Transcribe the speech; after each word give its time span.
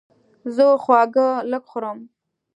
زه 0.55 0.65
خواږه 0.83 1.27
لږ 1.51 1.63
خورم. 1.71 1.99